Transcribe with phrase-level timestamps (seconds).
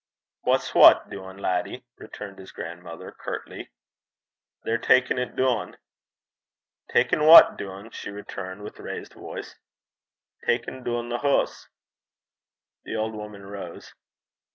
[0.41, 3.69] 'What's wha duin', laddie?' returned his grandmother, curtly.
[4.63, 5.77] 'They're takin' 't doon.'
[6.89, 9.59] 'Takin' what doon?' she returned, with raised voice.
[10.43, 11.67] 'Takin' doon the hoose.'
[12.83, 13.93] The old woman rose.